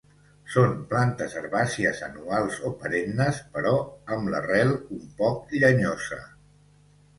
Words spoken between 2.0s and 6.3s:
anuals o perennes però amb la rel un poc llenyosa.